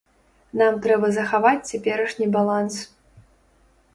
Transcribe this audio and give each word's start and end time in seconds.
Нам 0.61 0.79
трэба 0.85 1.07
захаваць 1.17 1.67
цяперашні 1.71 2.27
баланс. 2.37 2.75